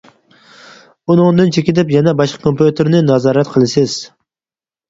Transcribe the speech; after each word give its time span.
ئۇنىڭدىن 1.13 1.53
چېكىنىپ 1.57 1.93
يەنە 1.97 2.13
باشقا 2.21 2.43
كومپيۇتېرنى 2.47 3.03
نازارەت 3.11 3.53
قىلىسىز. 3.59 4.01